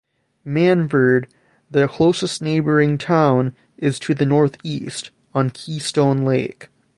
[0.43, 1.27] Mannford,
[1.69, 6.69] the closest neighboring town, is to the northeast, on Keystone Lake.